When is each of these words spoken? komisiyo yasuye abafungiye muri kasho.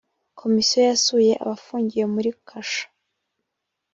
komisiyo 0.39 0.79
yasuye 0.89 1.33
abafungiye 1.43 2.05
muri 2.13 2.29
kasho. 2.47 2.85